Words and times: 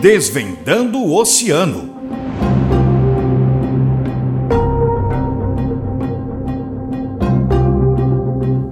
Desvendando 0.00 0.98
o 0.98 1.12
Oceano. 1.12 1.92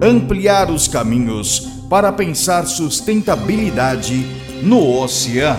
Ampliar 0.01 0.71
os 0.71 0.87
caminhos 0.87 1.67
para 1.90 2.12
pensar 2.12 2.65
sustentabilidade 2.67 4.24
no 4.62 5.01
oceano. 5.01 5.58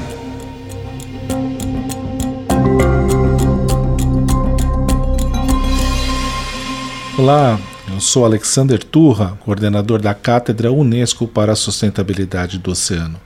Olá, 7.18 7.60
eu 7.94 8.00
sou 8.00 8.24
Alexander 8.24 8.82
Turra, 8.82 9.38
coordenador 9.44 10.02
da 10.02 10.14
Cátedra 10.14 10.72
Unesco 10.72 11.28
para 11.28 11.52
a 11.52 11.56
Sustentabilidade 11.58 12.58
do 12.58 12.72
Oceano, 12.72 13.20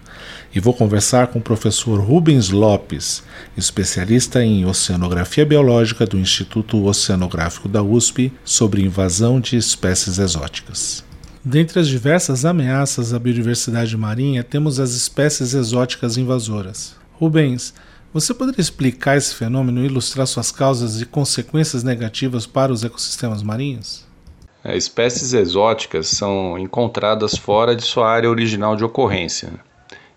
e 0.54 0.60
vou 0.60 0.74
conversar 0.74 1.28
com 1.28 1.40
o 1.40 1.42
professor 1.42 2.00
Rubens 2.00 2.50
Lopes, 2.50 3.24
especialista 3.56 4.44
em 4.44 4.66
oceanografia 4.66 5.46
biológica 5.46 6.06
do 6.06 6.20
Instituto 6.20 6.86
Oceanográfico 6.86 7.70
da 7.70 7.82
USP, 7.82 8.34
sobre 8.44 8.84
invasão 8.84 9.40
de 9.40 9.56
espécies 9.56 10.20
exóticas. 10.20 11.04
Dentre 11.44 11.80
as 11.80 11.88
diversas 11.88 12.46
ameaças 12.46 13.14
à 13.14 13.20
biodiversidade 13.20 13.96
marinha, 13.98 14.44
temos 14.44 14.80
as 14.80 14.92
espécies 14.92 15.54
exóticas 15.54 16.18
invasoras. 16.18 16.96
Rubens, 17.14 17.74
você 18.14 18.34
poderia 18.34 18.62
explicar 18.62 19.18
esse 19.18 19.34
fenômeno 19.34 19.82
e 19.82 19.86
ilustrar 19.86 20.28
suas 20.28 20.52
causas 20.52 21.02
e 21.02 21.06
consequências 21.06 21.82
negativas 21.82 22.46
para 22.46 22.74
os 22.74 22.84
ecossistemas 22.84 23.42
marinhos? 23.42 24.06
É, 24.64 24.78
espécies 24.78 25.34
exóticas 25.34 26.10
são 26.10 26.60
encontradas 26.60 27.36
fora 27.36 27.76
de 27.76 27.84
sua 27.84 28.08
área 28.08 28.30
original 28.30 28.76
de 28.76 28.84
ocorrência 28.84 29.54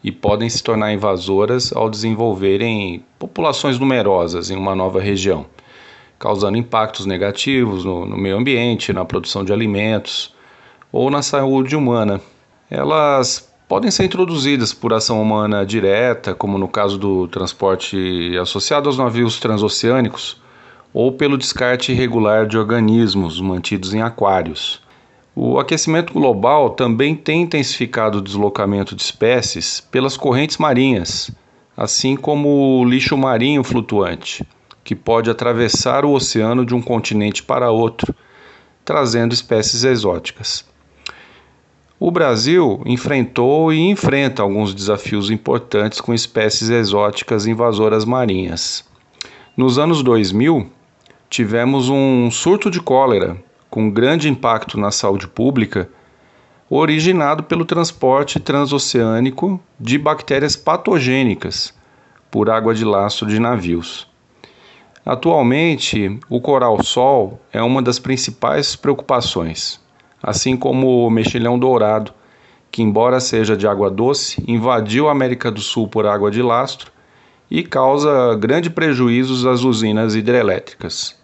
e 0.04 0.12
podem 0.12 0.50
se 0.50 0.62
tornar 0.62 0.92
invasoras 0.92 1.74
ao 1.74 1.88
desenvolverem 1.88 3.02
populações 3.18 3.78
numerosas 3.78 4.50
em 4.50 4.56
uma 4.56 4.74
nova 4.74 5.00
região, 5.00 5.46
causando 6.18 6.58
impactos 6.58 7.06
negativos 7.06 7.86
no, 7.86 8.04
no 8.04 8.16
meio 8.18 8.36
ambiente, 8.36 8.92
na 8.92 9.06
produção 9.06 9.42
de 9.42 9.52
alimentos 9.52 10.34
ou 10.92 11.10
na 11.10 11.22
saúde 11.22 11.74
humana. 11.74 12.20
Elas 12.70 13.50
podem 13.66 13.90
ser 13.90 14.04
introduzidas 14.04 14.74
por 14.74 14.92
ação 14.92 15.22
humana 15.22 15.64
direta, 15.64 16.34
como 16.34 16.58
no 16.58 16.68
caso 16.68 16.98
do 16.98 17.26
transporte 17.28 18.36
associado 18.38 18.90
aos 18.90 18.98
navios 18.98 19.40
transoceânicos, 19.40 20.38
ou 20.92 21.12
pelo 21.12 21.38
descarte 21.38 21.92
irregular 21.92 22.46
de 22.46 22.58
organismos 22.58 23.40
mantidos 23.40 23.94
em 23.94 24.02
aquários. 24.02 24.83
O 25.36 25.58
aquecimento 25.58 26.12
global 26.12 26.70
também 26.70 27.16
tem 27.16 27.42
intensificado 27.42 28.18
o 28.18 28.22
deslocamento 28.22 28.94
de 28.94 29.02
espécies 29.02 29.80
pelas 29.80 30.16
correntes 30.16 30.58
marinhas, 30.58 31.28
assim 31.76 32.14
como 32.14 32.80
o 32.80 32.84
lixo 32.84 33.16
marinho 33.16 33.64
flutuante, 33.64 34.46
que 34.84 34.94
pode 34.94 35.28
atravessar 35.28 36.04
o 36.04 36.12
oceano 36.12 36.64
de 36.64 36.72
um 36.72 36.80
continente 36.80 37.42
para 37.42 37.72
outro, 37.72 38.14
trazendo 38.84 39.34
espécies 39.34 39.82
exóticas. 39.82 40.64
O 41.98 42.12
Brasil 42.12 42.80
enfrentou 42.86 43.72
e 43.72 43.90
enfrenta 43.90 44.40
alguns 44.40 44.72
desafios 44.72 45.30
importantes 45.30 46.00
com 46.00 46.14
espécies 46.14 46.68
exóticas 46.68 47.44
invasoras 47.44 48.04
marinhas. 48.04 48.84
Nos 49.56 49.80
anos 49.80 50.00
2000, 50.00 50.70
tivemos 51.28 51.88
um 51.88 52.30
surto 52.30 52.70
de 52.70 52.80
cólera 52.80 53.42
com 53.74 53.90
grande 53.90 54.28
impacto 54.28 54.78
na 54.78 54.92
saúde 54.92 55.26
pública, 55.26 55.90
originado 56.70 57.42
pelo 57.42 57.64
transporte 57.64 58.38
transoceânico 58.38 59.60
de 59.80 59.98
bactérias 59.98 60.54
patogênicas 60.54 61.74
por 62.30 62.48
água 62.48 62.72
de 62.72 62.84
lastro 62.84 63.26
de 63.26 63.40
navios. 63.40 64.08
Atualmente, 65.04 66.20
o 66.30 66.40
coral-sol 66.40 67.40
é 67.52 67.60
uma 67.60 67.82
das 67.82 67.98
principais 67.98 68.76
preocupações 68.76 69.82
assim 70.22 70.56
como 70.56 71.04
o 71.04 71.10
mexilhão 71.10 71.58
dourado, 71.58 72.14
que, 72.70 72.80
embora 72.80 73.18
seja 73.18 73.56
de 73.56 73.66
água 73.66 73.90
doce, 73.90 74.40
invadiu 74.46 75.08
a 75.08 75.10
América 75.10 75.50
do 75.50 75.60
Sul 75.60 75.88
por 75.88 76.06
água 76.06 76.30
de 76.30 76.40
lastro 76.40 76.92
e 77.50 77.64
causa 77.64 78.36
grande 78.36 78.70
prejuízos 78.70 79.44
às 79.44 79.64
usinas 79.64 80.14
hidrelétricas. 80.14 81.23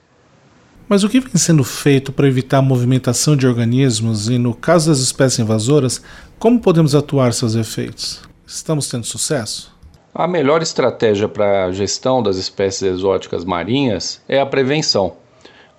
Mas 0.90 1.04
o 1.04 1.08
que 1.08 1.20
vem 1.20 1.36
sendo 1.36 1.62
feito 1.62 2.10
para 2.10 2.26
evitar 2.26 2.58
a 2.58 2.62
movimentação 2.62 3.36
de 3.36 3.46
organismos 3.46 4.28
e, 4.28 4.38
no 4.38 4.52
caso 4.52 4.90
das 4.90 4.98
espécies 4.98 5.38
invasoras, 5.38 6.02
como 6.36 6.58
podemos 6.58 6.96
atuar 6.96 7.32
seus 7.32 7.54
efeitos? 7.54 8.20
Estamos 8.44 8.88
tendo 8.88 9.06
sucesso? 9.06 9.72
A 10.12 10.26
melhor 10.26 10.62
estratégia 10.62 11.28
para 11.28 11.66
a 11.66 11.70
gestão 11.70 12.20
das 12.20 12.38
espécies 12.38 12.82
exóticas 12.82 13.44
marinhas 13.44 14.20
é 14.28 14.40
a 14.40 14.46
prevenção. 14.46 15.12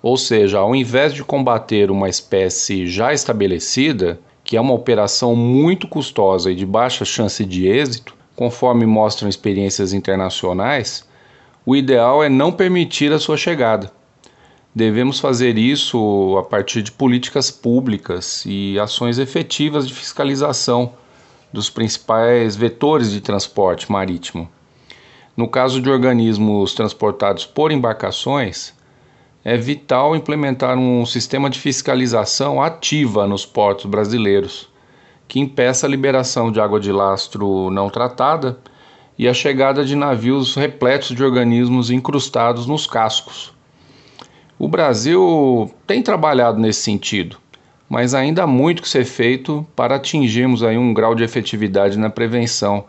Ou 0.00 0.16
seja, 0.16 0.60
ao 0.60 0.74
invés 0.74 1.12
de 1.12 1.22
combater 1.22 1.90
uma 1.90 2.08
espécie 2.08 2.86
já 2.86 3.12
estabelecida, 3.12 4.18
que 4.42 4.56
é 4.56 4.60
uma 4.62 4.72
operação 4.72 5.36
muito 5.36 5.86
custosa 5.86 6.50
e 6.50 6.54
de 6.54 6.64
baixa 6.64 7.04
chance 7.04 7.44
de 7.44 7.68
êxito, 7.68 8.16
conforme 8.34 8.86
mostram 8.86 9.28
experiências 9.28 9.92
internacionais, 9.92 11.06
o 11.66 11.76
ideal 11.76 12.24
é 12.24 12.30
não 12.30 12.50
permitir 12.50 13.12
a 13.12 13.18
sua 13.18 13.36
chegada. 13.36 13.92
Devemos 14.74 15.20
fazer 15.20 15.58
isso 15.58 16.34
a 16.38 16.42
partir 16.42 16.80
de 16.80 16.90
políticas 16.90 17.50
públicas 17.50 18.42
e 18.46 18.80
ações 18.80 19.18
efetivas 19.18 19.86
de 19.86 19.92
fiscalização 19.92 20.94
dos 21.52 21.68
principais 21.68 22.56
vetores 22.56 23.10
de 23.10 23.20
transporte 23.20 23.92
marítimo. 23.92 24.48
No 25.36 25.46
caso 25.46 25.78
de 25.78 25.90
organismos 25.90 26.72
transportados 26.72 27.44
por 27.44 27.70
embarcações, 27.70 28.72
é 29.44 29.58
vital 29.58 30.16
implementar 30.16 30.78
um 30.78 31.04
sistema 31.04 31.50
de 31.50 31.58
fiscalização 31.58 32.62
ativa 32.62 33.26
nos 33.26 33.44
portos 33.44 33.84
brasileiros, 33.84 34.70
que 35.28 35.38
impeça 35.38 35.86
a 35.86 35.90
liberação 35.90 36.50
de 36.50 36.58
água 36.58 36.80
de 36.80 36.90
lastro 36.90 37.68
não 37.70 37.90
tratada 37.90 38.58
e 39.18 39.28
a 39.28 39.34
chegada 39.34 39.84
de 39.84 39.94
navios 39.94 40.54
repletos 40.54 41.14
de 41.14 41.22
organismos 41.22 41.90
incrustados 41.90 42.66
nos 42.66 42.86
cascos. 42.86 43.52
O 44.62 44.68
Brasil 44.68 45.68
tem 45.88 46.00
trabalhado 46.00 46.60
nesse 46.60 46.82
sentido, 46.82 47.36
mas 47.88 48.14
ainda 48.14 48.44
há 48.44 48.46
muito 48.46 48.80
que 48.80 48.88
ser 48.88 49.04
feito 49.04 49.66
para 49.74 49.96
atingirmos 49.96 50.62
aí 50.62 50.78
um 50.78 50.94
grau 50.94 51.16
de 51.16 51.24
efetividade 51.24 51.98
na 51.98 52.08
prevenção 52.08 52.84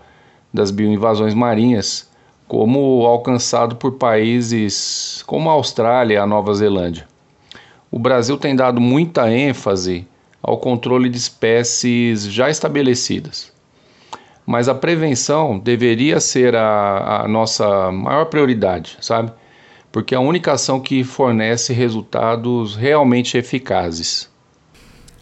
das 0.53 0.69
bioinvasões 0.69 1.33
marinhas 1.33 2.07
como 2.47 3.07
alcançado 3.07 3.75
por 3.77 3.93
países 3.93 5.23
como 5.25 5.49
a 5.49 5.53
Austrália 5.53 6.13
e 6.13 6.17
a 6.17 6.27
Nova 6.27 6.53
Zelândia. 6.53 7.07
O 7.89 7.97
Brasil 7.97 8.37
tem 8.37 8.55
dado 8.55 8.79
muita 8.79 9.31
ênfase 9.31 10.07
ao 10.43 10.59
controle 10.59 11.09
de 11.09 11.17
espécies 11.17 12.31
já 12.31 12.51
estabelecidas. 12.51 13.51
Mas 14.45 14.69
a 14.69 14.75
prevenção 14.75 15.57
deveria 15.57 16.19
ser 16.19 16.55
a, 16.55 17.23
a 17.23 17.27
nossa 17.27 17.91
maior 17.91 18.25
prioridade, 18.25 18.95
sabe? 19.01 19.31
Porque 19.93 20.15
é 20.15 20.17
a 20.17 20.21
única 20.21 20.51
ação 20.51 20.79
que 20.79 21.03
fornece 21.03 21.71
resultados 21.71 22.75
realmente 22.75 23.37
eficazes. 23.37 24.27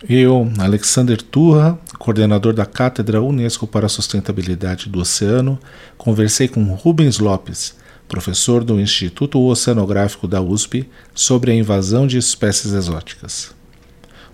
Eu, 0.08 0.50
Alexander 0.58 1.22
Turra, 1.22 1.78
coordenador 2.00 2.54
da 2.54 2.66
Cátedra 2.66 3.22
Unesco 3.22 3.68
para 3.68 3.86
a 3.86 3.90
Sustentabilidade 3.90 4.88
do 4.88 5.02
Oceano, 5.02 5.60
conversei 5.98 6.48
com 6.48 6.64
Rubens 6.74 7.20
Lopes, 7.20 7.76
professor 8.08 8.64
do 8.64 8.80
Instituto 8.80 9.42
Oceanográfico 9.42 10.26
da 10.26 10.42
USP, 10.42 10.90
sobre 11.14 11.52
a 11.52 11.56
invasão 11.56 12.08
de 12.08 12.18
espécies 12.18 12.72
exóticas. 12.72 13.54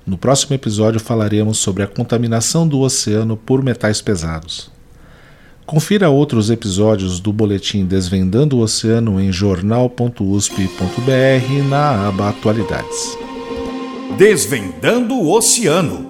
No 0.06 0.20
próximo 0.20 0.53
episódio 0.53 1.00
falaremos 1.00 1.58
sobre 1.58 1.81
a 1.81 1.88
contaminação 1.88 2.68
do 2.68 2.80
oceano 2.80 3.36
por 3.36 3.64
metais 3.64 4.02
pesados. 4.02 4.77
Confira 5.67 6.09
outros 6.09 6.49
episódios 6.49 7.19
do 7.19 7.34
boletim 7.34 7.85
Desvendando 7.85 8.55
o 8.55 8.61
Oceano 8.61 9.19
em 9.19 9.34
jornal.usp.br 9.34 10.17
na 11.69 12.08
aba 12.08 12.29
Atualidades. 12.29 13.17
Desvendando 14.17 15.16
o 15.16 15.29
Oceano. 15.29 16.09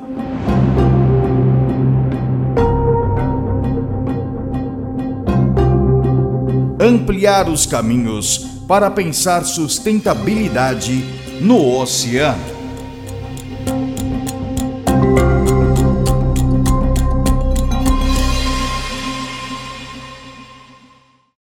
Ampliar 6.79 7.49
os 7.49 7.65
caminhos 7.65 8.37
para 8.67 8.91
pensar 8.91 9.43
sustentabilidade 9.43 11.03
no 11.41 11.79
oceano. 11.79 12.56